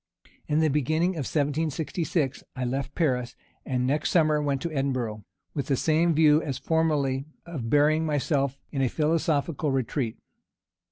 In 0.47 0.61
the 0.61 0.67
beginning 0.67 1.11
of 1.11 1.29
1766, 1.29 2.43
I 2.55 2.65
left 2.65 2.95
Paris, 2.95 3.35
and 3.67 3.85
next 3.85 4.09
summer 4.09 4.41
went 4.41 4.59
to 4.63 4.71
Edinburgh, 4.71 5.23
with 5.53 5.67
the 5.67 5.75
same 5.77 6.15
view 6.15 6.41
as 6.41 6.57
formerly, 6.57 7.25
of 7.45 7.69
burying 7.69 8.03
myself 8.03 8.57
in 8.71 8.81
a 8.81 8.89
philosophical 8.89 9.69
retreat. 9.71 10.17